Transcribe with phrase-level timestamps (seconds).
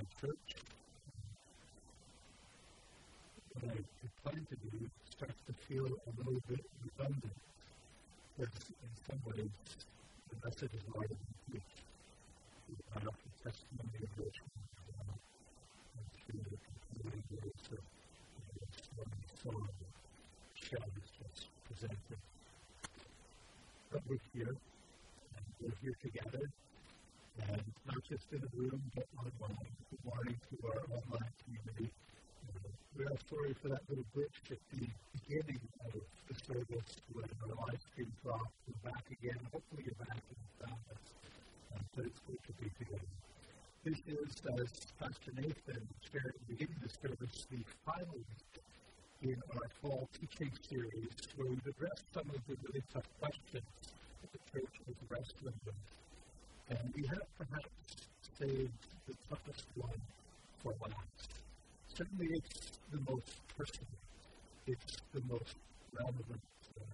[0.00, 0.50] my church.
[3.60, 7.36] What I plan to do starts to feel a little bit redundant
[8.38, 9.50] because in some ways
[10.30, 11.16] the message is already
[11.50, 11.80] preached.
[12.96, 14.40] Up the testimony of those
[15.96, 16.56] and through the
[17.02, 17.68] grace of this
[18.96, 19.12] one
[19.42, 19.68] song
[20.70, 22.20] has just presented.
[23.92, 24.54] But we're here,
[25.36, 26.48] and we're here together,
[27.52, 29.74] and not just in a room, but online.
[29.90, 31.90] Good morning to our online community.
[32.96, 34.86] We are sorry for that little glitch at the
[35.18, 38.54] beginning of the service when our live stream dropped.
[38.70, 39.38] We're back again.
[39.52, 41.04] Hopefully, you're back and found us.
[41.74, 43.10] Um, but it's good to be together.
[43.82, 48.62] This is, as Pastor Nathan shared at the beginning of the service, the final week
[49.22, 53.66] in our fall teaching series where we've addressed some of the really tough questions
[54.22, 55.74] that the church was wrestling with.
[56.70, 57.68] And we have perhaps
[58.38, 58.70] saved
[59.08, 60.00] the toughest one
[60.62, 61.30] for last.
[61.92, 63.26] Certainly, it's the most
[63.58, 63.98] personal,
[64.68, 65.56] it's the most
[65.92, 66.40] relevant.
[66.78, 66.84] Uh,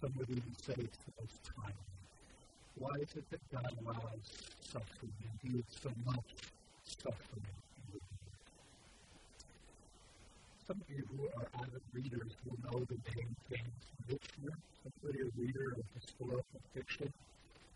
[0.00, 1.74] some would even say it's the most timely.
[2.78, 6.30] Why is it that God allows suffering and gives so much
[6.86, 7.44] suffering?
[10.66, 15.76] Some of you who are avid readers will know the name James Michener, a reader
[15.76, 17.12] of historical fiction.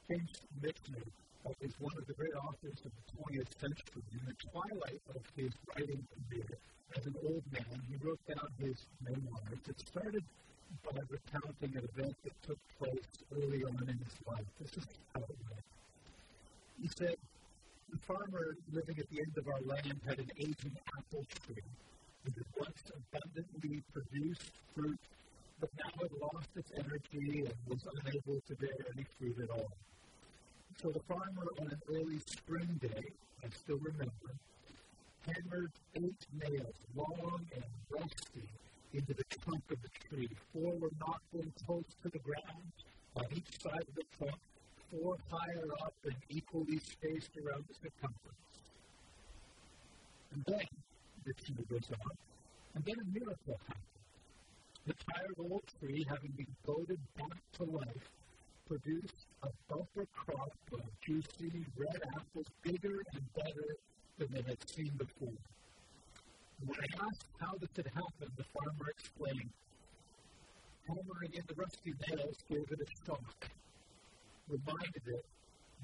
[0.09, 1.05] James Michener
[1.45, 4.03] uh, is one of the great authors of the 20th century.
[4.13, 6.49] In the twilight of his writing career,
[6.97, 9.61] as an old man, he wrote down his memoirs.
[9.69, 10.25] It started
[10.83, 13.05] by recounting an event that took place
[13.37, 14.49] early on in his life.
[14.59, 15.67] This is how it went.
[16.81, 17.17] He said,
[17.93, 21.69] The farmer living at the end of our land had an aging apple tree.
[22.25, 25.01] It had once abundantly produced fruit,
[25.61, 29.69] but now had lost its energy and was unable to bear any fruit at all.
[30.81, 33.11] So the farmer, on an early spring day,
[33.43, 34.31] I still remember,
[35.27, 38.49] hammered eight nails, long and rusty,
[38.95, 40.29] into the trunk of the tree.
[40.53, 42.73] Four were knocked in close to the ground
[43.17, 44.39] on each side of the trunk,
[44.93, 48.55] four higher up and equally spaced around the circumference.
[50.33, 50.69] And then,
[51.27, 52.13] the tree goes on,
[52.77, 53.85] and then a miracle happened.
[54.87, 58.11] The tired old tree, having been goaded back to life,
[58.69, 63.77] produced a bumper crop of juicy red apples bigger and better
[64.19, 65.41] than they had seen before.
[66.67, 69.51] When I asked how this had happened, the farmer explained,
[70.87, 73.49] hammering in the rusty nails gave it a shock,
[74.49, 75.25] reminded it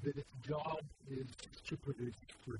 [0.03, 1.27] that its job is
[1.67, 2.59] to produce fruit.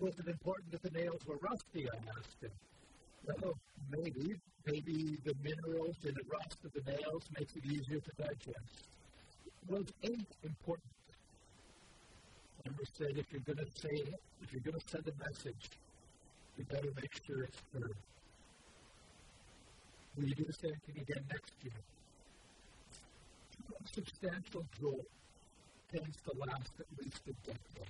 [0.00, 1.88] Was it important that the nails were rusty?
[1.88, 2.50] I asked him.
[3.26, 3.54] Well,
[3.90, 4.36] maybe.
[4.66, 8.88] Maybe the minerals in the rust of the nails makes it easier to digest.
[9.68, 10.90] Was eight important?
[12.64, 15.70] Remember said if you're going to say it, if you're going to send a message,
[16.58, 17.94] you better make sure it's true.
[20.16, 21.72] Will you do the same thing again next year?
[23.84, 25.00] Substantial joy
[25.92, 27.86] tends to last at least a decade.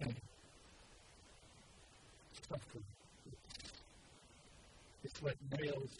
[0.00, 0.16] Pain.
[2.54, 2.84] Suffering.
[5.02, 5.90] It's like nails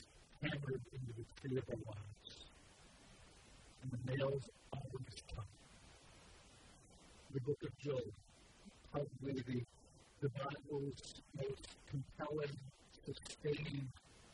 [0.40, 2.46] hammered into the tree of our lives.
[3.82, 5.44] And the nails always come.
[7.32, 8.02] The book of Job
[8.92, 9.62] probably the,
[10.20, 12.56] the Bible's most compelling,
[13.04, 13.88] sustaining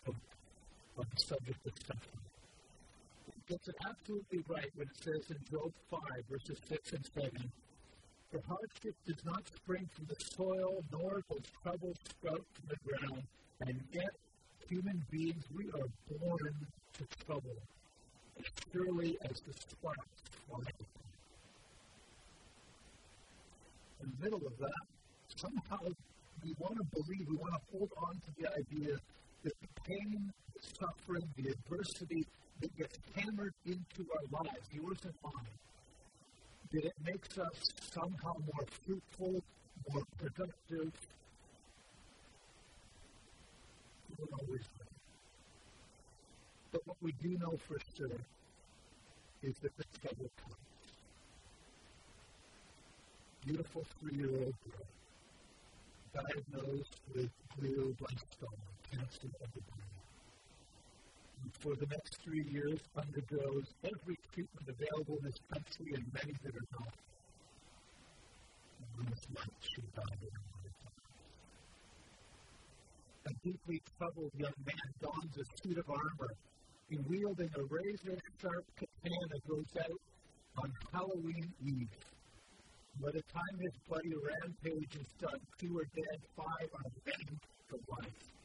[0.04, 0.16] book
[0.98, 2.26] on the subject of suffering.
[3.28, 7.50] It gets it absolutely right when it says in Job 5, verses 6 and 7,
[8.30, 13.22] For hardship does not spring from the soil, nor does trouble sprout from the ground,
[13.66, 14.14] and yet
[14.68, 16.54] human beings, we are born
[16.98, 17.56] to trouble
[18.38, 20.62] as surely as the sparks fly.
[24.00, 24.86] In the middle of that,
[25.36, 25.88] somehow
[26.44, 28.96] we want to believe, we want to hold on to the idea
[29.42, 32.24] that the pain, the suffering, the adversity
[32.60, 35.50] that gets hammered into our lives, yours and mine,
[36.72, 39.42] that it makes us somehow more fruitful,
[39.92, 40.92] more productive.
[44.08, 44.86] We don't always know.
[46.72, 48.20] But what we do know for sure
[49.42, 50.56] is that the trouble comes
[53.44, 54.86] beautiful three-year-old girl
[56.12, 59.99] diagnosed with glioblastoma, cancer of the brain.
[61.42, 66.34] And for the next three years, undergoes every treatment available in this country and many
[66.44, 66.94] that are not.
[68.98, 69.82] And night, she
[73.30, 76.32] a deeply troubled young man dons a suit of armor.
[76.88, 80.00] He wielding a razor sharp katana goes out
[80.56, 81.88] on Halloween Eve.
[83.00, 87.40] By the time his bloody rampage is done, two are dead, five are banged
[87.70, 88.39] to life.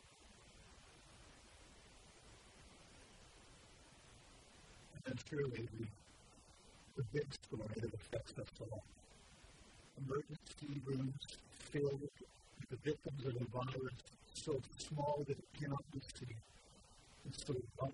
[5.07, 5.85] And surely the,
[6.97, 8.83] the big story that affects us all.
[10.05, 11.21] Emergency rooms
[11.71, 13.93] filled with the victims of a virus
[14.33, 16.35] so small that it cannot be seen,
[17.23, 17.93] and so large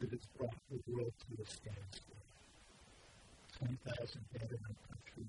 [0.00, 2.16] that it's brought the world to a standstill.
[3.58, 5.26] 20,000 dead in our country.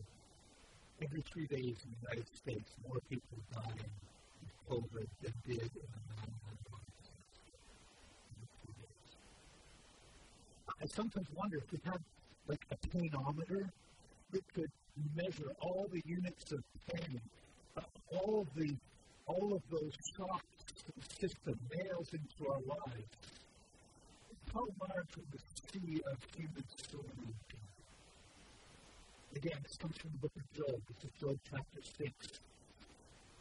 [1.01, 5.69] Every three days in the United States, more people die of COVID than did in
[5.69, 6.76] the
[10.81, 11.99] I sometimes wonder if we had
[12.47, 13.69] like a painometer
[14.31, 14.71] that could
[15.15, 16.63] measure all the units of
[16.93, 17.19] pain,
[17.75, 17.81] uh,
[18.11, 18.75] all of the
[19.25, 20.45] all of those shocks
[20.85, 23.07] to the system nails into our lives.
[24.53, 25.39] How large would the
[25.71, 27.03] sea of human story
[27.49, 27.57] be?
[29.35, 30.81] Again, this comes from the book of Job.
[30.87, 32.39] This is Job chapter 6.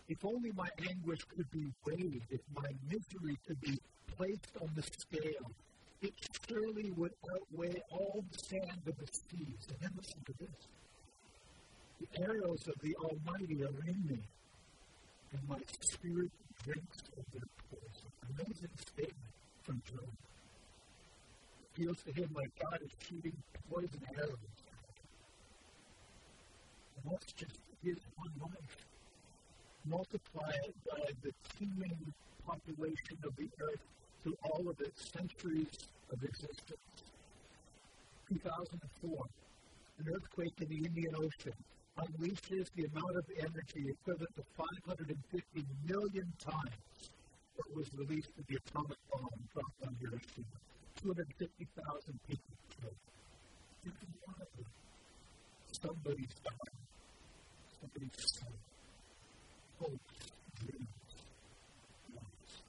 [0.09, 3.79] If only my anguish could be weighed, if my misery could be
[4.17, 5.53] placed on the scale,
[6.03, 6.15] it
[6.49, 9.67] surely would outweigh all the sand of the seas.
[9.69, 10.69] And then listen to this.
[12.01, 14.19] The arrows of the Almighty are in me,
[15.33, 16.31] and my spirit
[16.65, 18.11] drinks of their poison.
[18.35, 19.33] Amazing statement
[19.63, 20.09] from Job.
[21.63, 23.37] It feels to him like God is shooting
[23.71, 24.37] poison arrows
[27.11, 28.77] that's just his one life.
[29.87, 32.13] Multiply it by the teeming
[32.47, 33.87] population of the earth
[34.23, 35.69] through all of its centuries
[36.13, 36.81] of existence.
[38.29, 39.25] 2004,
[39.99, 41.55] an earthquake in the Indian Ocean
[41.99, 47.11] unleashes the amount of energy equivalent to 550 million times
[47.57, 50.59] what was released in the atomic bomb dropped on Hiroshima.
[51.03, 52.95] 250,000 people killed.
[55.73, 56.77] Somebody's died
[57.81, 58.53] somebody's son,
[59.79, 60.89] hopes, dreams,
[62.13, 62.63] wants.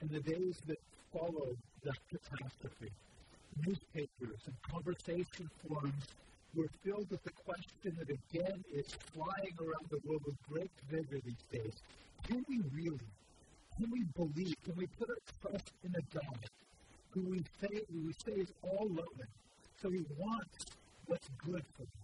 [0.11, 0.77] the days that
[1.13, 2.91] followed that catastrophe,
[3.65, 6.05] newspapers and conversation forums
[6.53, 11.19] were filled with the question that again is flying around the world with great vigor
[11.23, 11.73] these days.
[12.27, 12.99] Can we really,
[13.77, 16.39] can we believe, can we put our trust in a God
[17.11, 19.31] who we say, who we say is all loving,
[19.81, 20.65] so he wants
[21.07, 22.01] what's good for us?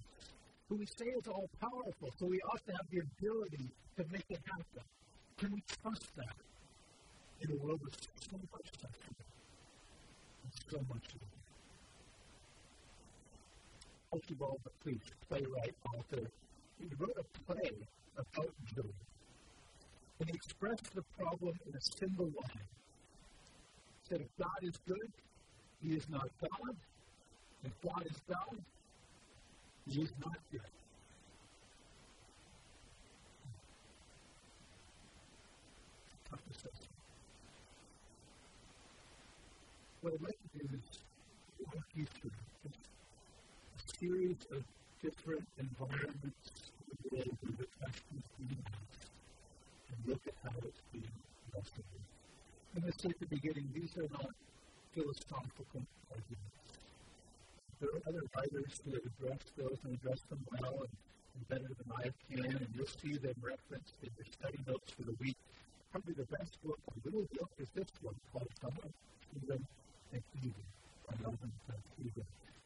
[0.70, 4.26] who we say is all powerful, so we ought to have the ability to make
[4.30, 4.84] it happen.
[5.38, 6.36] Can we trust that
[7.42, 9.16] in a world with so much suffering
[10.44, 11.28] and so much evil?
[14.14, 16.28] Archibald MacLeish, playwright, author,
[16.80, 17.72] he wrote a play
[18.18, 18.86] about Job.
[20.20, 22.68] And he expressed the problem in a single line.
[24.04, 25.12] He said, if God is good,
[25.82, 26.76] he is not God.
[27.64, 28.58] If God is God,
[29.88, 30.62] he is not good.
[40.08, 41.04] What I'd like to do is
[41.68, 42.32] walk you through
[42.64, 42.72] a
[44.00, 44.64] series of
[45.04, 46.72] different environments
[47.10, 49.12] where the question is being asked
[49.92, 51.12] and look at how it's being
[51.52, 51.92] wrestled.
[52.72, 54.32] I'm going to say at the beginning, these are not
[54.96, 56.72] philosophical arguments.
[57.84, 60.96] There are other writers who have addressed those and addressed them well and,
[61.36, 65.04] and better than I can, and you'll see them referenced in your study notes for
[65.04, 65.36] the week.
[65.92, 68.94] Probably the best book, a little book, is this one called Someone,
[70.14, 70.54] Eden
[71.08, 71.52] by Melvin
[71.94, 72.26] Stephen.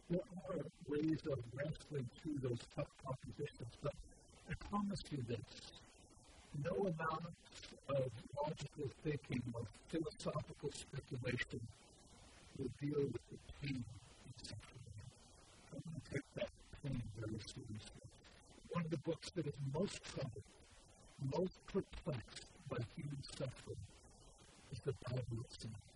[0.09, 0.19] There
[0.49, 3.93] are ways of wrestling through those tough propositions, but
[4.49, 5.39] I promise you this
[6.63, 7.33] no amount
[7.89, 11.61] of logical thinking or philosophical speculation
[12.57, 14.81] will deal with the pain and suffering
[16.11, 16.49] take that
[16.83, 18.07] pain very seriously.
[18.71, 20.43] One of the books that is most troubled,
[21.35, 23.77] most perplexed by human suffering
[24.71, 25.90] is the Bible itself.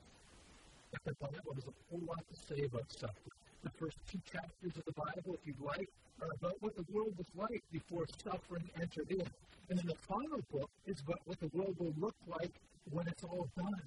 [1.03, 3.35] The Bible has a whole lot to say about suffering.
[3.63, 5.89] The first two chapters of the Bible, if you'd like,
[6.21, 9.27] are about what the world was like before suffering entered in.
[9.69, 12.51] And then the final book is about what the world will look like
[12.91, 13.81] when it's all done.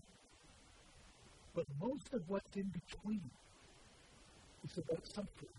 [1.55, 3.31] But most of what's in between
[4.65, 5.59] is about suffering.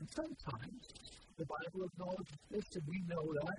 [0.00, 0.88] And sometimes
[1.38, 3.58] the Bible acknowledges this, and we know that.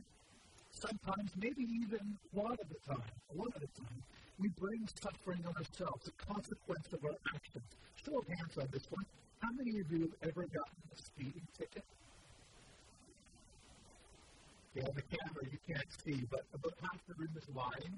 [0.72, 4.03] Sometimes, maybe even a lot of the time, a lot of the time,
[4.39, 7.65] we bring suffering on ourselves, a consequence of our actions.
[8.03, 9.05] Show of hands on this one.
[9.39, 11.83] How many of you have ever gotten a speeding ticket?
[14.77, 17.95] On the camera you can't see, but about half the room is lying,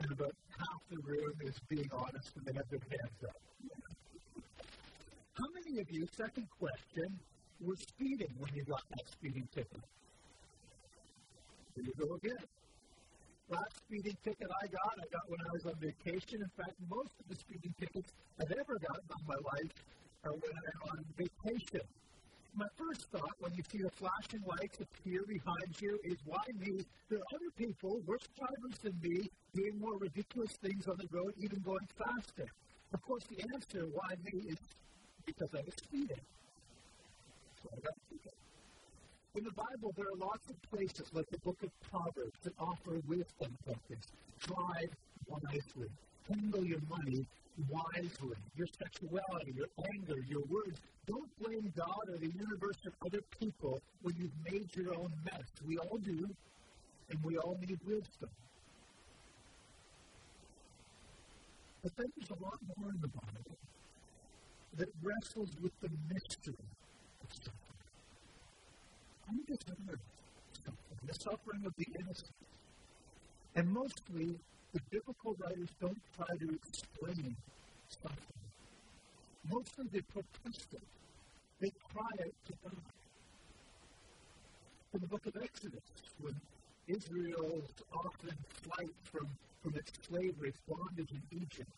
[0.00, 3.36] and about half the room is being honest and they have their hands up.
[5.34, 7.18] How many many of you, second question,
[7.60, 9.80] were speeding when you got that speeding ticket?
[11.74, 12.36] Here you go again.
[13.52, 16.40] Last speeding ticket I got, I got when I was on vacation.
[16.40, 18.08] In fact, most of the speeding tickets
[18.40, 19.72] I've ever gotten in my life
[20.24, 21.84] are when I'm on vacation.
[22.56, 26.80] My first thought when you see the flashing lights appear behind you is why me?
[27.10, 31.34] There are other people, worse drivers than me, doing more ridiculous things on the road,
[31.36, 32.48] even going faster.
[32.94, 34.58] Of course, the answer why me is
[35.26, 36.24] because I was speeding.
[37.62, 38.11] So I got.
[39.34, 43.00] In the Bible, there are lots of places, like the book of Proverbs, that offer
[43.08, 43.56] wisdom
[43.88, 43.98] this.
[44.40, 44.90] Drive
[45.26, 45.88] wisely.
[46.28, 47.24] Handle your money
[47.70, 48.36] wisely.
[48.56, 50.80] Your sexuality, your anger, your words.
[51.06, 55.48] Don't blame God or the universe or other people when you've made your own mess.
[55.66, 56.28] We all do,
[57.08, 58.28] and we all need wisdom.
[61.82, 63.56] But then there's a lot more in the Bible
[64.76, 66.54] that wrestles with the mystery
[67.22, 67.61] of
[71.06, 72.30] the suffering of the innocent.
[73.54, 74.34] And mostly,
[74.72, 77.36] the biblical writers don't try to explain
[77.88, 78.42] suffering.
[79.50, 80.82] Mostly they protest it.
[81.60, 82.82] They cry out to God.
[84.94, 85.80] In the book of Exodus,
[86.20, 86.34] when
[86.86, 89.28] Israel's often flight from,
[89.62, 91.70] from its slavery, bondage in Egypt,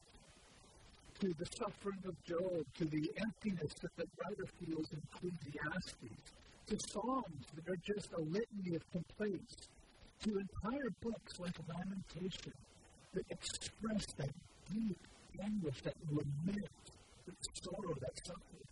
[1.20, 6.32] to the suffering of Job, to the emptiness that the writer feels in Ecclesiastes,
[6.66, 9.68] to Psalms that are just a litany of complaints,
[10.23, 12.52] to entire books like Lamentation
[13.12, 14.30] that express that
[14.73, 14.99] deep
[15.42, 16.68] anguish, that lament,
[17.26, 18.68] that sorrow, that suffering.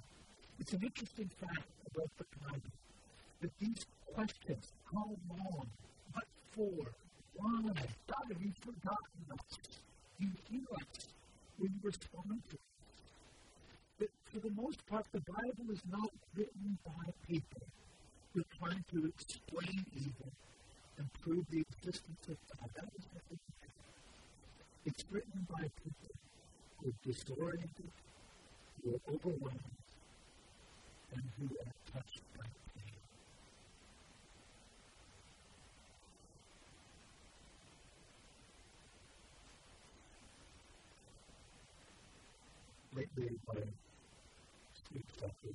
[0.58, 2.72] It's an interesting fact about the Bible
[3.42, 3.84] that these
[4.14, 5.66] questions, how long,
[6.12, 6.92] what for,
[7.34, 7.72] why,
[8.06, 9.58] God, have you forgotten us?
[10.18, 11.08] You hear us
[11.58, 12.56] when you respond to
[14.02, 17.62] But for the most part, the Bible is not written by people
[18.34, 20.32] who are trying to explain evil
[20.98, 22.68] and prove the existence of God.
[22.74, 23.06] That is.
[24.86, 26.10] It's written by people
[26.78, 27.92] who are disoriented,
[28.82, 29.60] who are overwhelmed,
[31.14, 32.98] and who are touched by pain.
[42.96, 43.60] Lately, my
[44.94, 45.54] maybe something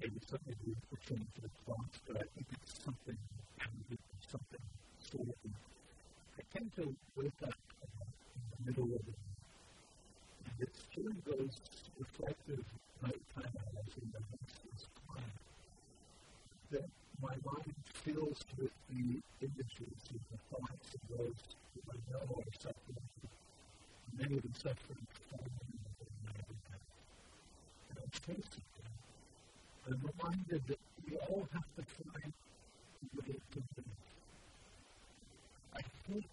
[0.00, 0.32] it's
[2.84, 3.16] something,
[4.30, 4.60] something
[6.38, 6.42] I
[6.76, 6.94] to
[7.46, 7.52] the
[8.64, 9.14] middle of it.
[10.44, 11.60] And it's during those
[11.98, 12.64] reflective
[13.04, 13.12] in
[16.70, 16.84] that
[17.22, 17.74] my mind
[18.04, 21.40] fills with the images and the thoughts of those
[21.74, 23.06] who I know are suffering.
[24.14, 25.06] Many of them suffering
[27.90, 28.62] and I'm facing.
[29.86, 33.86] I'm reminded that we all have to find a way to live
[35.74, 36.24] I hate,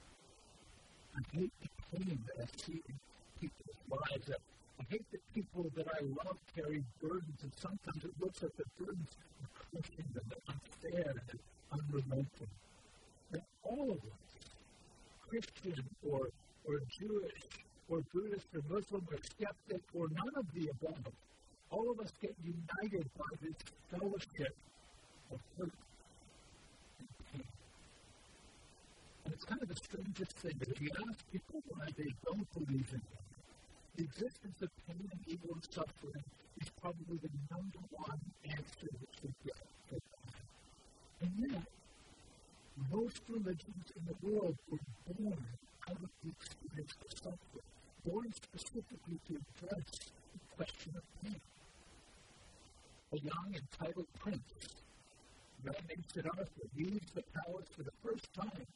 [1.16, 2.96] I hate the pain that I see in
[3.40, 4.30] people's lives.
[4.80, 8.64] I hate that people that I love carry burdens, and sometimes it looks like the
[8.80, 9.10] burdens
[9.44, 11.40] are crushing them, they're unfair and
[11.72, 12.48] unrelenting.
[13.34, 14.34] And all of us,
[15.28, 16.30] Christian or,
[16.66, 17.63] or Jewish
[17.94, 21.14] or Buddhist or Muslim or skeptic or none of the above,
[21.70, 23.54] all of us get united by this
[23.92, 24.56] fellowship
[25.32, 25.72] of hurt
[29.26, 32.48] And it's kind of the strangest thing that if you ask people why they don't
[32.54, 33.30] believe in God,
[33.96, 36.24] the existence of pain and evil and suffering
[36.62, 38.20] is probably the number one
[38.50, 40.02] answer that you get.
[41.22, 41.62] And yet,
[42.92, 45.46] most religions in the world were born
[45.90, 47.73] out of the experience of suffering,
[48.06, 49.86] born specifically to address
[50.34, 51.40] the question of pain.
[53.14, 54.42] A young, entitled prince,
[55.64, 58.68] named Siddhartha, used the palace for the first time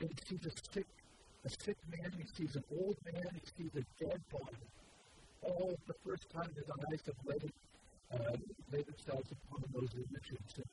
[0.00, 0.86] and he sees a sick,
[1.44, 4.66] a sick man, he sees an old man, he sees a dead body.
[5.42, 7.52] All the first time his eyes have laid,
[8.12, 8.36] uh,
[8.72, 10.38] laid themselves upon those images.
[10.56, 10.66] And,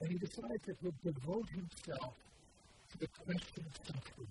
[0.00, 2.14] and he decides that he'll devote himself
[2.92, 4.28] to the question of suffering.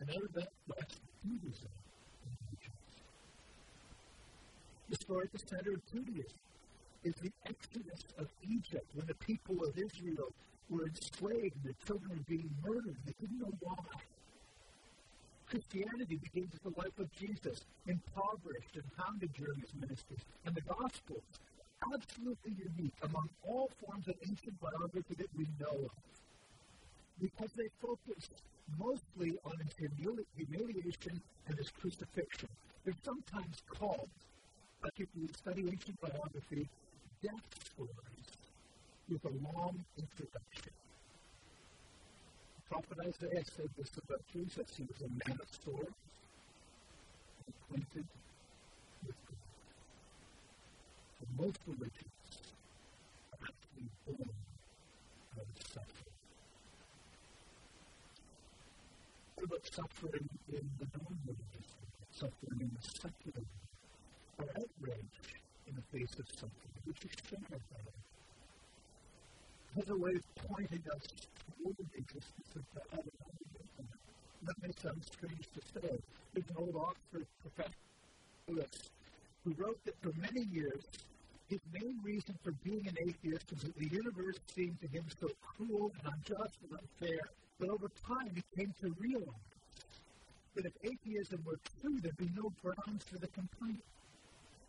[0.00, 1.68] And out of that rests Buddhism.
[4.88, 6.38] The story at the center of Judaism
[7.02, 10.32] is the exodus of Egypt when the people of Israel
[10.70, 12.96] were enslaved and their children were being murdered.
[13.04, 13.74] They didn't know why.
[15.46, 20.16] Christianity begins with the life of Jesus, impoverished and hounded during his ministry.
[20.44, 21.22] And the gospel,
[21.92, 25.90] absolutely unique among all forms of ancient biography that we know of.
[27.20, 28.28] Because they focus
[28.78, 32.48] mostly on his humili- humiliation and his crucifixion.
[32.84, 34.08] They're sometimes called,
[34.82, 36.68] by people who study ancient biography,
[37.22, 38.26] death stories
[39.08, 40.72] with a long introduction.
[42.56, 44.66] The prophet Isaiah said this about Jesus.
[44.76, 45.94] He was a man of sorrows,
[47.48, 48.06] acquainted
[49.06, 49.38] with God.
[51.20, 52.12] And most religions
[53.32, 54.30] are actually born
[55.38, 56.05] out of suffering.
[59.46, 61.70] About suffering in the non-religious
[62.10, 63.46] suffering in the secular
[64.38, 65.18] or outrage
[65.68, 67.78] in the face of suffering, which is shared by
[69.76, 71.06] Has a way of pointing us
[71.46, 73.04] toward the existence of God.
[74.42, 75.96] That may sound strange to say.
[76.34, 78.66] There's an old Oxford professor
[79.44, 80.82] who wrote that for many years
[81.48, 85.30] his main reason for being an atheist was that the universe seemed to him so
[85.40, 87.20] cruel and unjust and unfair
[87.58, 89.28] but over time, he came to realize
[90.54, 93.82] that if atheism were true, there'd be no grounds for the complaint.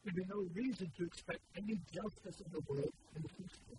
[0.03, 3.77] There'd be no reason to expect any justice in the world in the future.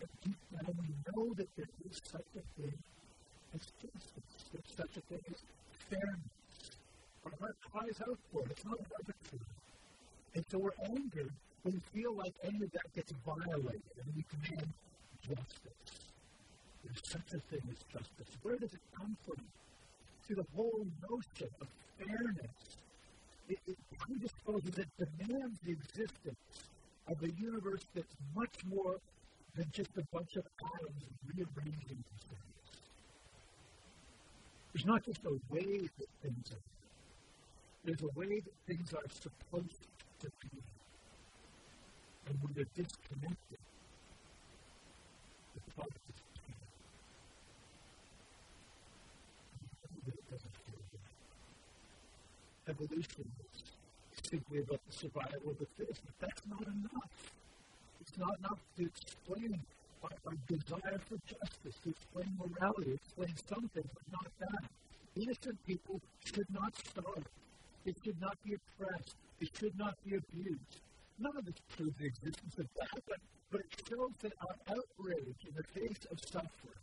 [0.00, 2.78] But deep down, we know that there is such a thing
[3.54, 4.28] as justice.
[4.76, 5.42] Such a thing as
[5.90, 6.72] fairness.
[7.24, 8.50] Our heart cries out for it.
[8.50, 9.44] It's not arbitrary.
[10.34, 11.32] And so we're angered
[11.62, 14.72] when we feel like any of that gets violated and we demand
[15.22, 16.07] justice.
[16.84, 18.36] There's such a thing as justice.
[18.42, 19.44] Where does it come from?
[20.26, 21.68] See, the whole notion of
[21.98, 22.78] fairness,
[23.48, 26.36] it, it presupposes it demands the existence
[27.08, 28.96] of a universe that's much more
[29.56, 30.44] than just a bunch of
[30.74, 32.48] atoms rearranging themselves.
[34.72, 36.62] There's not just a way that things are.
[37.84, 39.82] There's a way that things are supposed
[40.20, 40.62] to be.
[42.28, 43.58] And when they're disconnected,
[45.54, 46.20] the is
[52.68, 53.62] evolution is
[54.28, 57.10] simply about the survival of the fittest, but that's not enough.
[58.00, 59.58] It's not enough to explain
[60.02, 64.64] our, our desire for justice, to explain morality, explain something, but not that.
[65.16, 67.26] Innocent people should not starve.
[67.84, 69.16] They should not be oppressed.
[69.40, 70.80] They should not be abused.
[71.18, 73.18] None of this proves the existence of God, but,
[73.50, 76.82] but it shows that our outrage in the face of suffering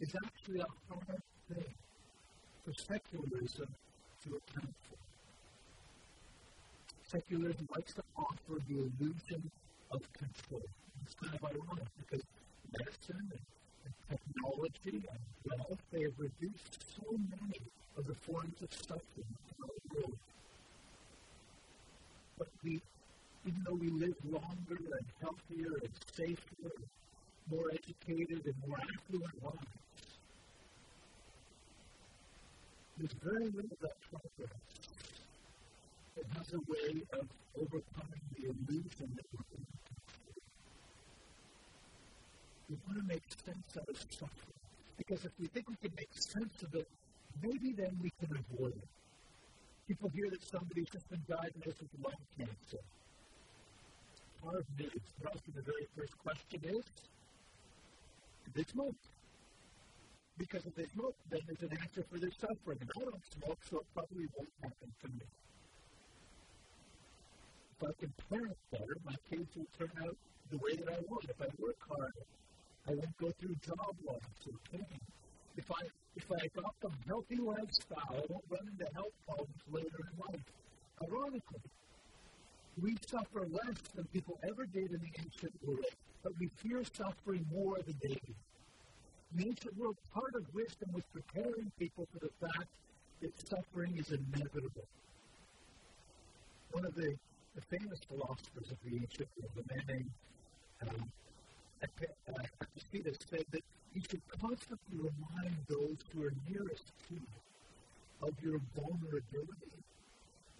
[0.00, 1.74] is actually a hard thing
[2.64, 3.68] for secularism
[4.24, 5.03] to account for.
[7.14, 9.48] Secularism likes to offer the illusion
[9.92, 10.62] of control.
[11.04, 12.24] It's kind of ironic because
[12.76, 17.60] medicine and, and technology and wealth, they have reduced so many
[17.96, 20.18] of the forms of suffering in our world.
[22.36, 22.82] But we,
[23.46, 26.72] even though we live longer and healthier and safer,
[27.48, 29.56] more educated and more affluent lives,
[32.98, 34.58] there's very little that progress
[36.28, 37.28] that has a way of
[37.60, 39.66] overcoming the illusion that we're in.
[42.70, 44.60] We want to make sense of suffering.
[44.96, 46.88] Because if we think we can make sense of it,
[47.42, 48.88] maybe then we can avoid it.
[49.88, 52.82] People hear that somebody's just been diagnosed with lung cancer.
[54.42, 54.88] Part of me,
[55.54, 56.84] the very first question is,
[58.44, 58.96] did they smoke?
[60.38, 62.78] Because if they smoke, then there's an answer for their suffering.
[62.80, 65.26] And I don't smoke, so it probably won't happen to me.
[67.76, 70.16] If I can parent better, my kids will turn out
[70.50, 71.24] the way that I want.
[71.24, 72.12] If I work hard,
[72.88, 75.00] I won't go through job loss or pain.
[75.56, 75.82] If I
[76.16, 80.44] if I adopt a healthy lifestyle, I won't run into health problems later in life.
[81.02, 81.60] Ironically,
[82.80, 85.84] we suffer less than people ever did in the ancient world,
[86.22, 88.34] but we fear suffering more than they do
[89.34, 92.68] the ancient world, part of wisdom was preparing people for the fact
[93.20, 94.84] that suffering is inevitable.
[96.72, 97.16] One of the,
[97.54, 100.10] the famous philosophers of the ancient world, a man named
[100.82, 101.10] um,
[101.82, 103.62] Epictetus, said that
[103.94, 107.20] you should constantly remind those who are nearest to you
[108.22, 109.78] of your vulnerability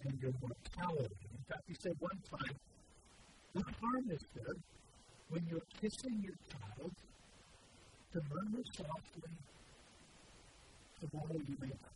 [0.05, 1.27] and your mortality.
[1.33, 2.55] In fact, he said one time,
[3.55, 4.55] what harm is there
[5.31, 6.93] when you're kissing your child
[8.13, 9.35] to murmur softly,
[11.01, 11.95] tomorrow you may die.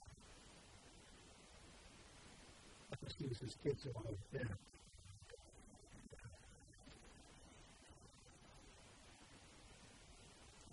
[3.64, 4.56] Kids are always there.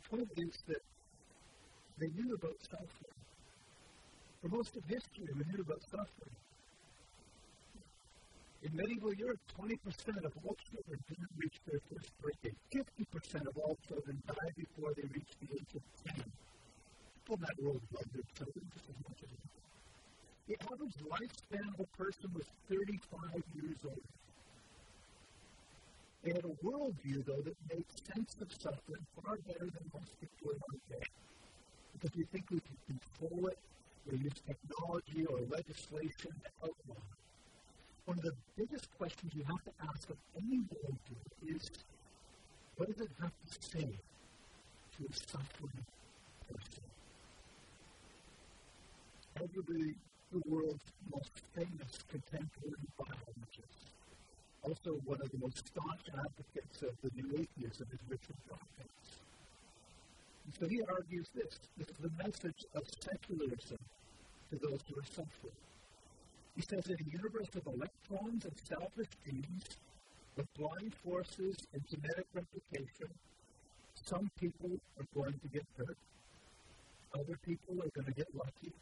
[0.10, 0.84] Point is that
[1.98, 3.18] they knew about suffering.
[4.42, 6.36] For most of history, we knew about suffering.
[8.62, 12.54] In medieval Europe, 20% of all children didn't reach their first birthday.
[12.74, 15.82] 50% of all children died before they reached the age of
[16.14, 16.22] 10.
[16.22, 19.30] People in that world love their children just as much as
[20.50, 24.06] The average lifespan of a person was 35 years old.
[26.26, 30.52] They had a worldview, though, that made sense of suffering far better than most people
[30.52, 31.06] in our day.
[31.94, 33.58] Because we think we can control it,
[34.12, 37.16] or use technology or legislation to outlaw it
[38.06, 41.72] one of the biggest questions you have to ask of any worldview is
[42.78, 43.90] what does it have to say
[44.98, 45.86] to a suffering
[46.48, 46.84] person?
[49.40, 49.96] Arguably,
[50.32, 53.95] the world's most famous contemporary biologist,
[54.66, 59.06] also one of the most staunch advocates of the new atheism, is Richard Dawkins.
[60.46, 63.78] And so he argues this this is the message of secularism
[64.50, 65.60] to those who are suffering.
[66.56, 69.66] He says in a universe of electrons and selfish genes,
[70.36, 73.10] with blind forces and genetic replication,
[74.04, 75.98] some people are going to get hurt,
[77.14, 78.74] other people are going to get lucky,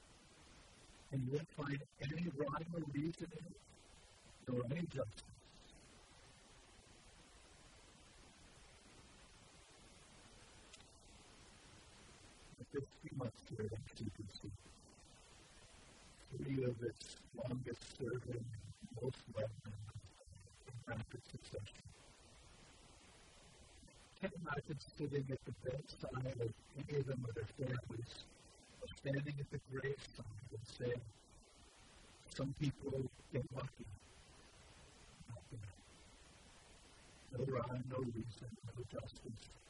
[1.11, 3.27] and you won't find any rhyme or reason
[4.47, 5.42] nor any justice.
[12.73, 13.99] There's too much it, as
[14.41, 14.49] see
[16.35, 18.43] three of its longest serving,
[18.99, 19.77] most loving,
[20.87, 21.83] rapid succession.
[24.19, 26.53] Can't imagine sitting at the bedside of
[26.89, 28.13] any of them or their families,
[28.81, 31.01] or standing at the graveside and saying,
[32.35, 33.85] some people get lucky.
[37.37, 39.62] No rhyme, no reason, no justice.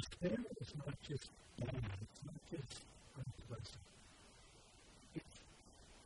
[0.00, 2.80] Despair is not just bad, it's not just
[3.16, 3.84] unpleasant.
[5.14, 5.36] It's,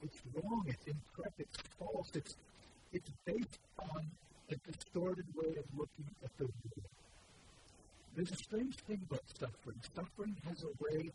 [0.02, 2.34] it's wrong, it's incorrect, it's false, it's,
[2.92, 4.06] it's based on
[4.50, 6.90] a distorted way of looking at the world.
[8.16, 9.80] There's a strange thing about suffering.
[9.94, 11.12] Suffering has a way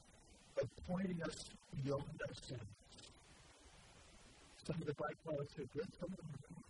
[0.61, 1.45] of pointing us
[1.83, 2.63] beyond ourselves.
[4.65, 6.63] Some of the byproducts are good, some of them are bad.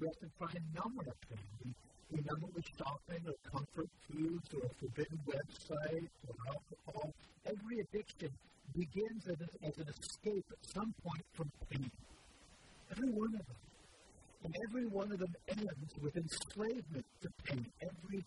[0.00, 1.38] We often find numb our pain.
[1.64, 1.70] We
[2.10, 7.14] Remember shopping or comfort foods or forbidden website or alcohol.
[7.46, 8.30] Every addiction
[8.76, 11.90] begins as, a, as an escape at some point from pain.
[12.90, 13.56] Every one of them.
[14.44, 17.66] And every one of them ends with enslavement to pain.
[17.80, 18.24] Every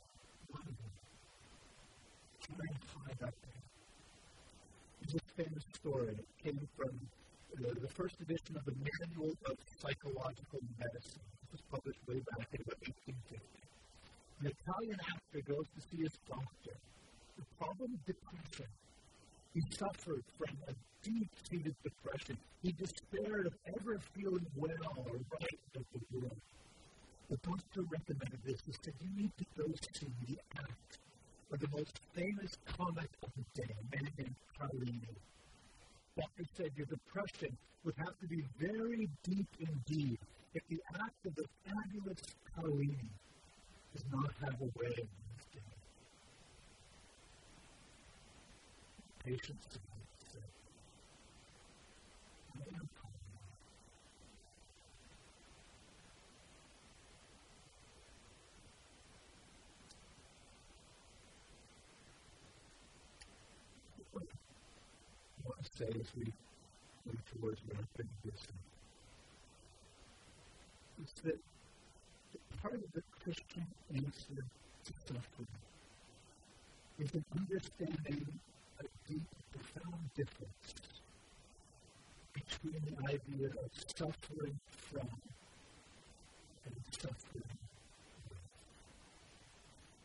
[0.49, 0.93] one of them.
[2.41, 3.61] Try and hide that pain.
[5.01, 6.15] There's a famous story.
[6.17, 6.91] It came from
[7.55, 11.21] the, the first edition of the Manual of Psychological Medicine.
[11.43, 13.66] It was published way back in about 1850.
[14.39, 16.77] An Italian actor goes to see his doctor.
[17.37, 18.69] The problem is depression.
[19.53, 22.37] He suffered from a deep seated depression.
[22.61, 26.37] He despaired of ever feeling well or right of the world.
[27.29, 28.61] The doctor recommended this.
[28.65, 30.99] He said, You need to go see the act
[31.51, 35.17] of the most famous comic of the day, a man named Paolini.
[36.15, 40.19] Doctor said your depression would have to be very deep indeed
[40.53, 42.21] if the act of the fabulous
[42.55, 43.09] Paolini
[43.97, 45.61] does not have a way of lifting
[49.25, 49.85] Patience to be
[50.31, 50.41] sick.
[64.15, 66.25] I want to say as we
[67.05, 68.41] move towards wrapping this
[71.03, 71.39] is that
[72.61, 74.39] part of the Christian answer
[74.85, 75.47] to suffering
[76.97, 78.25] is an understanding
[78.79, 80.71] a deep, profound difference
[82.31, 85.09] between the idea of suffering from
[86.63, 87.51] and suffering
[88.29, 88.39] with.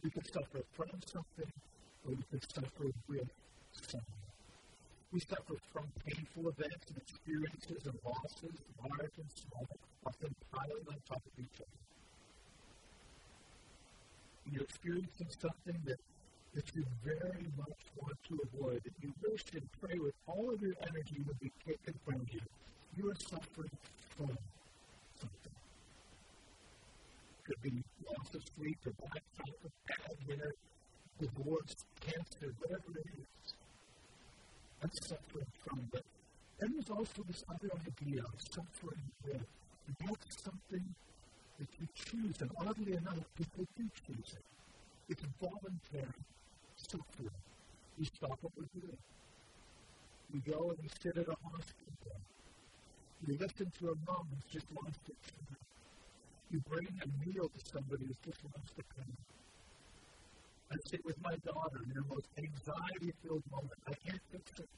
[0.02, 1.52] We can suffer from something,
[2.04, 3.30] or we can suffer with
[3.70, 4.02] something.
[5.12, 9.68] We suffer from painful events and experiences and losses, large and small,
[10.04, 11.91] often piling on top of each other
[14.50, 16.00] you're experiencing something that,
[16.54, 20.60] that you very much want to avoid, that you wish and pray with all of
[20.60, 22.40] your energy would be taken from you,
[22.96, 23.70] you are suffering
[24.16, 24.36] from
[25.20, 25.56] something.
[27.44, 29.22] Could be loss of sleep or bad
[29.62, 30.52] or bad hair,
[31.18, 33.54] divorce, cancer, whatever it is.
[34.82, 36.04] I'm suffering from it.
[36.58, 39.46] Then there's also this other idea of suffering with.
[39.86, 40.94] And that's something
[41.58, 44.44] that you choose, and oddly enough, people do choose it.
[45.08, 46.06] It's voluntary
[46.76, 47.30] suffering.
[50.46, 52.20] go and you sit at a hospital.
[53.26, 55.62] You listen to a mom who's just lost her child.
[56.50, 59.18] You bring a meal to somebody who's just lost a parent.
[60.72, 63.78] I sit with my daughter in her most anxiety-filled moment.
[63.86, 64.68] I can't fix it.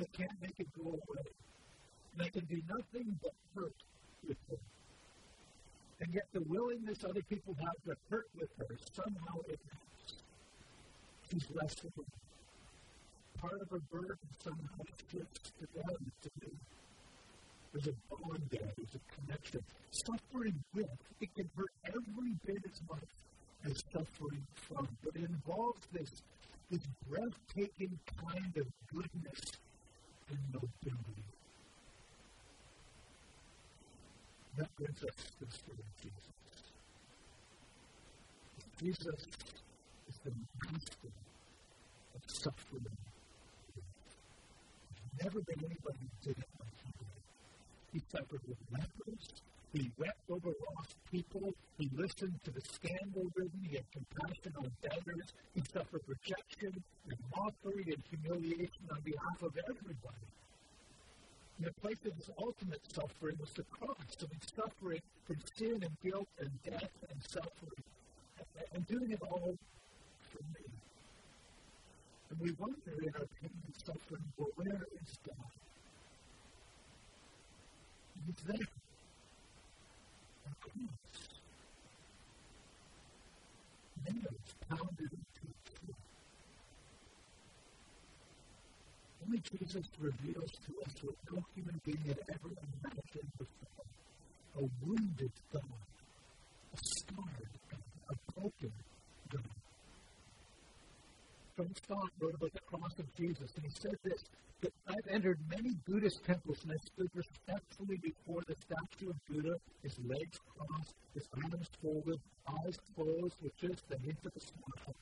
[0.00, 1.26] I can't make it go away.
[2.12, 3.74] And I can do nothing but hurt
[4.26, 4.56] with her.
[6.00, 9.58] And yet the willingness other people have to hurt with her, somehow it.
[11.30, 16.52] She's less of a part of her burden somehow shifts to them, to me.
[17.72, 19.60] There's a bond there, there's a connection.
[19.90, 20.88] Suffering with,
[21.20, 23.08] it can hurt every bit as much
[23.66, 24.88] as suffering from.
[25.04, 26.10] But it involves this,
[26.70, 29.40] this breathtaking kind of goodness
[30.30, 31.37] and nobility.
[34.58, 36.26] That brings us to the story of Jesus.
[38.82, 39.20] Jesus
[40.08, 40.32] is the
[40.66, 41.14] master
[42.16, 42.90] of suffering.
[45.22, 47.22] Never been anybody did it like he did.
[47.92, 49.28] He suffered with lepers.
[49.72, 51.54] He wept over lost people.
[51.78, 53.62] He listened to the scandal ridden.
[53.62, 55.34] He had compassion on beggars.
[55.54, 60.26] He suffered rejection and mockery and humiliation on behalf of everybody.
[61.58, 63.96] And the place of his ultimate suffering was the cross.
[64.20, 67.82] I mean, suffering from sin and guilt and death and suffering.
[68.74, 69.56] And doing it all
[70.30, 70.64] for me.
[72.30, 75.34] And we wonder in our pain and suffering, well, where is God?
[78.26, 78.66] He's there.
[84.68, 85.94] Pounded into the tree.
[89.28, 93.84] Only Jesus reveals to us what no human being had ever imagined before.
[94.56, 95.62] A wounded God,
[96.72, 98.72] a scarred God, a broken
[99.28, 99.42] God.
[101.58, 104.24] John Stott wrote about the cross of Jesus, and he said this
[104.62, 109.56] that I've entered many Buddhist temples and I stood respectfully before the statue of Buddha,
[109.82, 114.96] his legs crossed, his arms folded, eyes closed, with just the hint of a smile.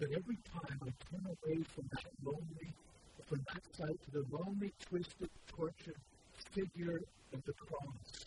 [0.00, 2.74] But every time I turn away from that lonely
[3.26, 5.96] from that sight to the lonely, twisted, tortured
[6.52, 7.00] figure
[7.32, 8.24] of the cross,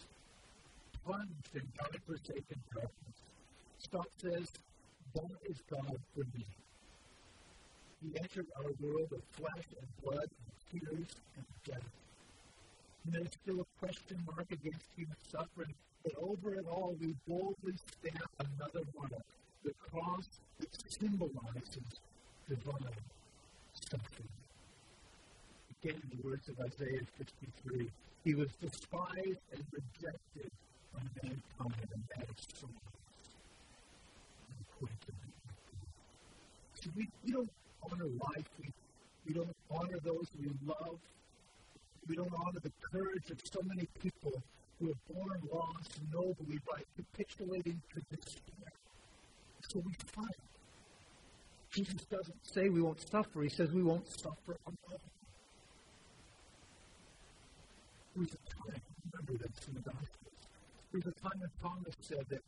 [1.05, 3.17] plunged in God-forsaken darkness.
[3.77, 4.51] Stott says,
[5.15, 6.45] that is God for me.
[8.01, 11.89] He entered our world of flesh and blood, and tears and death.
[13.05, 17.73] And there's still a question mark against human suffering, but over it all, we boldly
[17.87, 19.23] stamp another mark
[19.63, 20.27] the cross
[20.59, 21.99] that symbolizes
[22.47, 22.95] divine
[23.73, 24.38] suffering
[25.83, 27.89] again the words of Isaiah 53.
[28.23, 30.51] He was despised and rejected
[30.93, 32.67] by mankind, and that is so
[36.81, 37.49] See, we, we don't
[37.83, 38.47] honor life.
[38.61, 38.71] We,
[39.27, 40.99] we don't honor those we love.
[42.07, 44.41] We don't honor the courage of so many people
[44.79, 48.71] who have borne lost nobly by capitulating to despair.
[49.67, 50.39] So we fight.
[51.71, 53.41] Jesus doesn't say we won't suffer.
[53.41, 54.99] He says we won't suffer alone.
[58.08, 60.35] There was a time, remember this in Gospels,
[60.91, 62.43] there was a time when Thomas said that,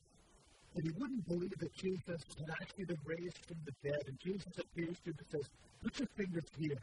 [0.76, 4.04] that he wouldn't believe that Jesus had actually been raised from the dead.
[4.08, 5.50] And Jesus appears to him and says,
[5.82, 6.82] Put your fingers here.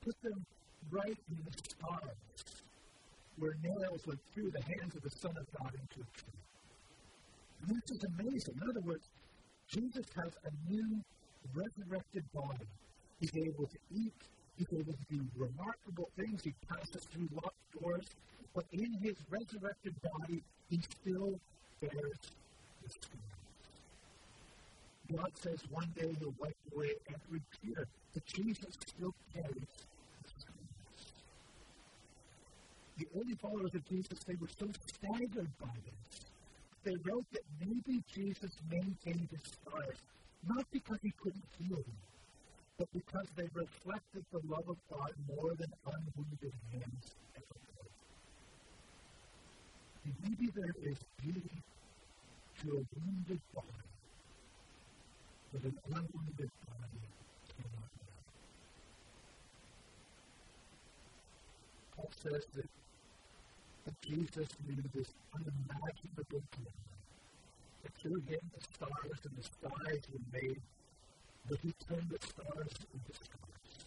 [0.00, 0.44] Put them
[0.90, 2.16] right in the scars
[3.36, 6.40] where nails went through the hands of the Son of God into a tree.
[7.60, 8.54] And this is amazing.
[8.62, 9.04] In other words,
[9.68, 11.00] Jesus has a new
[11.54, 12.68] resurrected body.
[13.20, 14.22] He's able to eat,
[14.58, 16.42] He's able to do remarkable things.
[16.44, 18.06] He passes through locked doors.
[18.54, 21.38] But in his resurrected body, he still
[21.80, 22.18] bears
[22.82, 23.32] the scars.
[25.16, 27.86] God says one day he'll wipe away every tear.
[28.14, 29.72] But Jesus still carries
[30.22, 30.52] the scars.
[32.98, 36.20] The early followers of Jesus, they were so staggered by this.
[36.84, 39.96] They wrote that maybe Jesus maintained his scars,
[40.46, 41.96] not because he couldn't heal them,
[42.82, 47.92] but because they reflected the love of God more than unwounded hands ever could.
[50.24, 51.62] Maybe there is beauty
[52.60, 53.86] to a wounded body,
[55.52, 57.02] but an unwounded body
[57.54, 58.26] cannot love.
[61.96, 62.70] Paul says that,
[63.84, 66.74] that Jesus knew this unimaginable glory,
[67.84, 70.60] that through him the stars and the skies were made
[71.48, 73.86] but he turned the stars into stars.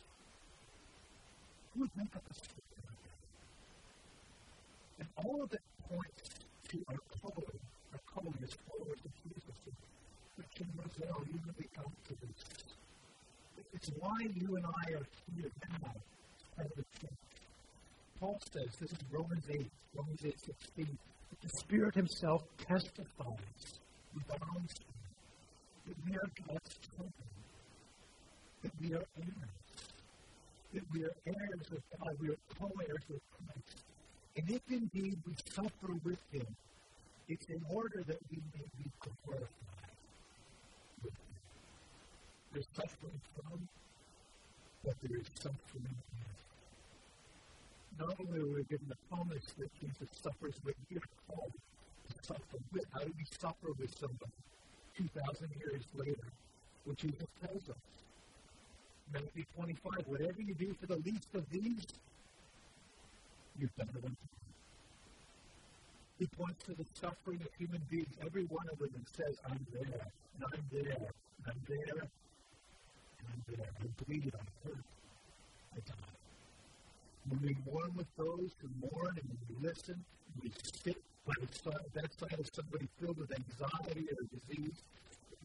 [1.74, 3.20] Who would make up a story like that?
[5.00, 6.30] And all of it points
[6.70, 7.60] to our calling.
[7.94, 9.56] Our calling as followers of Jesus.
[10.36, 12.66] Christian Roselle, you really come to this.
[13.74, 15.94] It's why you and I are here now.
[16.60, 17.12] of the church.
[18.20, 20.40] Paul says, this is Romans 8, Romans 8,
[20.76, 20.98] 16,
[21.30, 23.80] that the Spirit Himself testifies
[24.14, 24.96] with our own spirit
[25.88, 26.85] that we are God's that
[28.86, 29.50] we are heirs,
[30.74, 33.84] that we are heirs of God, we are co-heirs with Christ.
[34.38, 36.46] And if indeed we suffer with Him,
[37.28, 38.92] it's in order that we may be
[39.26, 39.48] glorified
[41.04, 41.36] with Him.
[42.54, 43.68] There's suffering from,
[44.84, 45.96] but there is suffering in.
[47.98, 51.54] Not only are we given the promise that Jesus suffers with, we are called
[52.10, 52.86] to suffer with.
[52.94, 54.32] How do we suffer with somebody
[54.98, 56.28] 2,000 years later?
[56.84, 58.05] What Jesus tells us.
[59.14, 61.86] Matthew 25, whatever you do for the least of these,
[63.60, 64.16] you've done it unto me.
[66.20, 69.66] He points to the suffering of human beings, every one of them, and says, I'm
[69.74, 73.68] there, and I'm there, and I'm there, and I'm there.
[73.82, 74.86] I bleed, I hurt,
[75.76, 76.16] I die.
[77.30, 80.04] When we mourn with those who mourn and we listen,
[80.42, 80.52] we
[80.84, 84.84] sit by the bedside of somebody filled with anxiety or disease,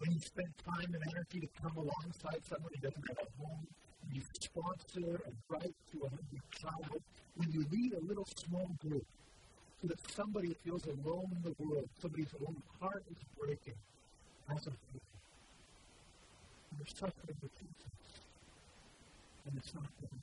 [0.01, 3.67] when you spend time and energy to come alongside someone who doesn't have a home,
[4.09, 7.03] when you sponsor a right to a hungry child,
[7.37, 9.05] when you lead a little small group,
[9.81, 13.77] so that somebody feels alone in the world, somebody's own heart is breaking,
[14.49, 15.21] as a feeling.
[16.79, 17.93] They're suffering with Jesus.
[19.47, 20.17] And it's not going to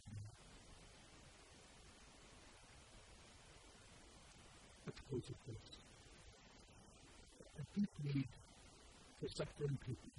[4.87, 5.77] Let's close with this.
[7.59, 8.27] A deep need
[9.19, 10.11] for suffering people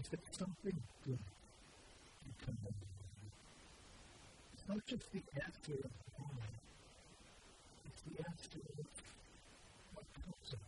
[0.00, 1.18] is that something good
[2.22, 2.88] can come out of
[4.54, 6.58] It's not just the answer of God
[8.08, 8.86] the answer is
[9.92, 10.60] what comes of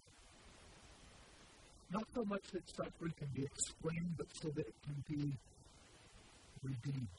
[1.90, 5.32] Not so much that suffering can be explained, but so that it can be
[6.62, 7.16] redeemed.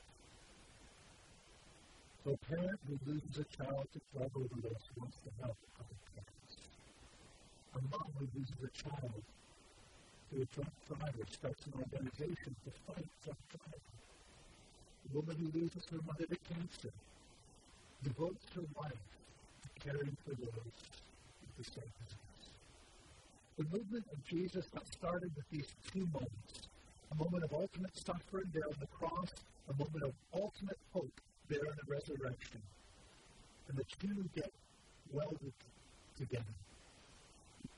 [2.24, 6.54] So a parent who loses a child to drug overdose wants to help other parents.
[7.74, 9.24] A mom who loses a child
[10.32, 14.00] to a drunk driver starts an organization to fight drunk driving.
[15.06, 16.94] A woman who loses her mother to cancer
[18.04, 19.06] devotes her life
[19.84, 20.76] caring for those
[21.44, 22.48] with the same disease.
[23.58, 26.68] The movement of Jesus got started with these two moments
[27.12, 29.30] a moment of ultimate suffering there on the cross,
[29.70, 31.12] a moment of ultimate hope
[31.50, 32.62] there in the resurrection.
[33.68, 34.52] And the two get
[35.12, 35.54] welded
[36.18, 36.56] together.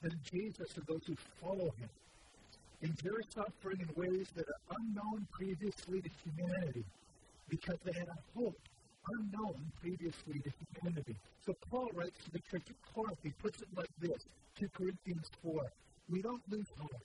[0.04, 1.90] And Jesus and those who follow him
[2.84, 6.84] endure suffering in ways that are unknown previously to humanity
[7.50, 8.58] because they had a hope
[9.12, 11.16] unknown previously to humanity.
[11.46, 14.26] So Paul writes to the church at Corinth, he puts it like this
[14.60, 15.62] 2 Corinthians 4
[16.10, 17.02] We don't lose heart.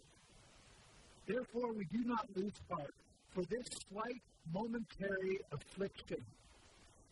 [1.26, 2.94] Therefore, we do not lose heart,
[3.30, 6.24] for this slight momentary affliction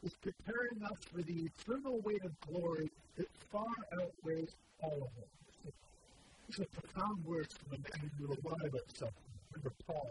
[0.03, 5.29] is preparing us for the eternal weight of glory that far outweighs all of it.
[6.49, 9.13] It's a profound words from a man who knew a lot about suffering.
[9.53, 10.11] Remember Paul,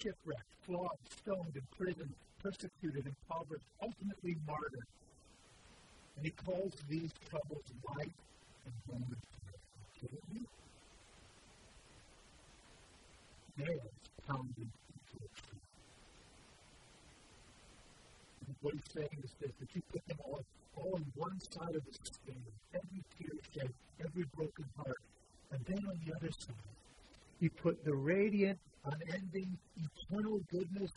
[0.00, 4.86] shipwrecked, flogged, stoned, imprisoned, persecuted, impoverished, ultimately martyred.
[6.16, 8.12] And he calls these troubles light
[8.64, 9.18] and momentary.
[13.58, 13.80] Nails
[14.26, 15.28] pounded into a.
[18.60, 20.44] What he's saying is this that you put them all,
[20.76, 24.98] all on one side of the scale, every tear shed, every broken heart,
[25.52, 26.56] and then on the other side,
[27.40, 30.90] you put the radiant, unending, eternal goodness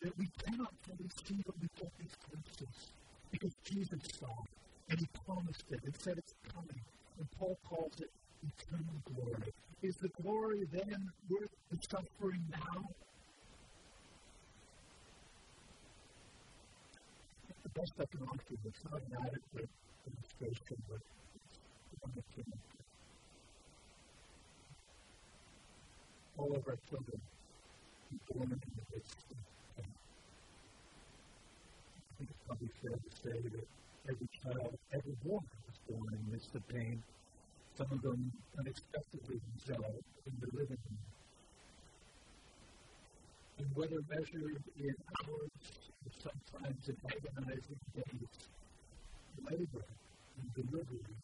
[0.00, 2.90] that we cannot fully see when we get these glimpses.
[3.32, 6.80] Because Jesus saw it, and he promised it, and said it's coming.
[7.18, 8.10] And Paul calls it
[8.46, 9.52] eternal glory.
[9.82, 12.84] Is the glory then worth the suffering now?
[17.62, 19.68] The best I can offer you, it's not an adequate
[20.06, 21.00] illustration, but
[22.00, 22.77] one that
[26.38, 27.20] all of our children
[28.32, 29.02] born into this
[32.18, 33.66] think it's probably fair to say that
[34.10, 37.00] every child ever born was born in the midst of pain.
[37.76, 40.98] Some of them unexpectedly dissolved in the living room.
[43.58, 45.50] And whether measured in hours
[46.02, 48.34] or sometimes in agonizing days,
[49.48, 49.86] labor
[50.42, 51.14] and delivery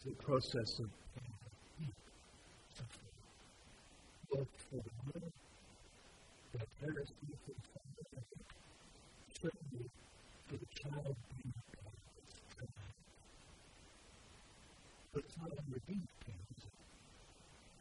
[0.00, 1.92] is a process of pain,
[2.74, 3.14] suffering,
[4.36, 4.90] both for the
[6.52, 6.66] and
[9.40, 9.86] certainly
[10.46, 11.54] for the child being
[15.14, 15.60] But it's not it?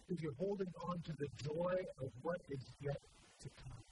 [0.07, 3.01] Because you're holding on to the joy of what is yet
[3.41, 3.83] to come.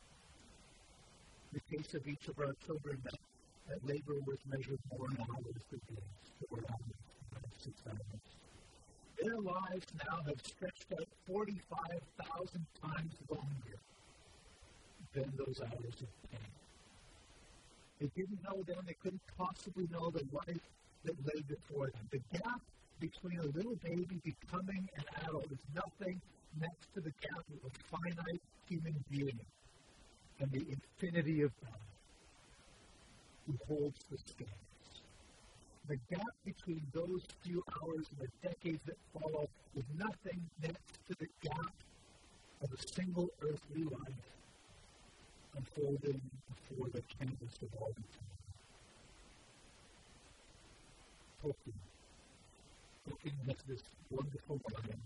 [1.51, 3.20] In the case of each of our children, that
[3.68, 5.99] that labor was measured more in hours than days,
[7.59, 8.42] six hours.
[9.24, 13.80] Their lives now have stretched out 45,000 times longer
[15.13, 16.51] than those hours of pain.
[18.01, 20.59] They didn't know then, they couldn't possibly know the life
[21.05, 22.09] that lay before them.
[22.11, 22.59] The gap
[22.99, 26.19] between a little baby becoming an adult is nothing
[26.59, 29.39] next to the gap of a finite human being
[30.41, 31.80] and the infinity of God
[33.47, 34.62] who holds the scales.
[35.88, 41.15] The gap between those few hours and the decades that follow is nothing next to
[41.19, 41.73] the gap
[42.61, 44.34] of a single earthly life
[45.57, 48.23] unfolding before the canvas of all eternity.
[51.43, 51.73] Tolkien.
[53.05, 55.01] Tolkien has this wonderful line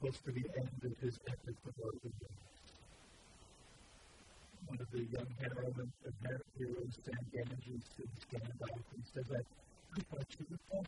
[0.00, 2.53] close to the end of his epic, The Lord of the Rings.
[4.94, 6.12] The young heroines, the
[6.56, 7.82] heroes, Sam Gamgee's
[8.32, 10.86] Gandalf, he says, I, I thought you were dead.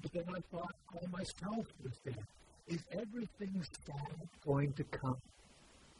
[0.00, 2.24] But then I thought I myself was dead.
[2.66, 5.18] Is everything sad going to come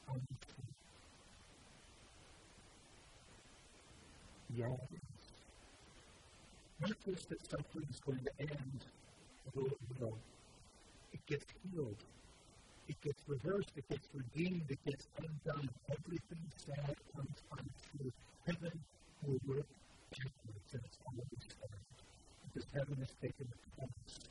[0.09, 0.65] on the tree?
[4.57, 4.81] Yes.
[6.81, 8.85] Not just that suffering is going to end,
[9.55, 10.17] although
[11.13, 12.03] it gets healed
[12.91, 15.71] it gets reversed, it gets redeemed, it gets undone.
[15.89, 18.11] Everything sad comes untrue.
[18.47, 18.77] Heaven
[19.23, 19.67] will work
[20.11, 21.87] backwards, and it's always started.
[22.43, 24.27] Because heaven has taken the cross,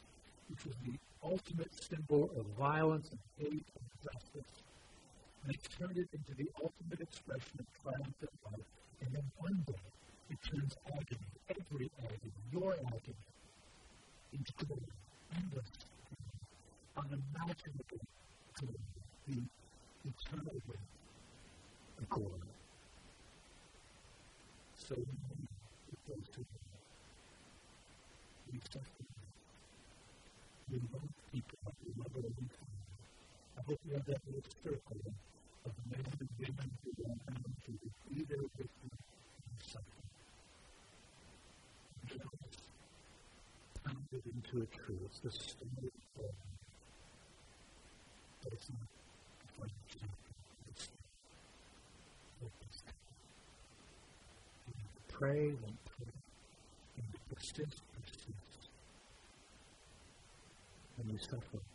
[0.49, 4.51] which was the ultimate symbol of violence and hate and justice,
[5.45, 8.65] and it turned it into the ultimate expression of triumphant love.
[8.99, 9.87] And then one day,
[10.31, 13.23] it turns agony, every agony, your agony,
[14.33, 14.91] into glory,
[15.31, 15.71] endless,
[16.97, 18.03] unimaginable
[18.59, 18.67] to
[19.27, 19.41] the
[20.03, 20.75] eternal way.
[24.75, 25.05] So we
[26.07, 26.45] it to
[28.51, 29.05] we suffer.
[30.71, 32.67] We love people, we love people.
[33.57, 35.01] I hope you have that little circle
[35.65, 37.19] of men and women who want
[37.65, 37.71] to
[38.09, 40.09] be there with you in suffering.
[42.07, 42.25] Just
[43.83, 44.99] pounded into a tree.
[45.05, 46.41] It's the story of person before you
[48.33, 48.38] start
[55.09, 56.13] Pray and pray
[56.97, 58.69] and persist, persist.
[60.97, 61.68] And you suffer.